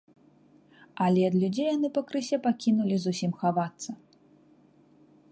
Але 1.07 1.21
ад 1.29 1.35
людзей 1.41 1.67
яны 1.77 1.87
пакрысе 1.97 2.35
пакінулі 2.47 2.95
зусім 3.03 3.31
хавацца. 3.43 3.95